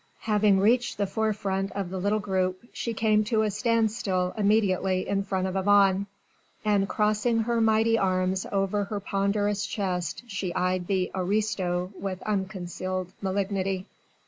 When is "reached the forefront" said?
0.61-1.71